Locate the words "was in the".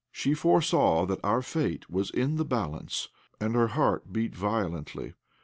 1.87-2.43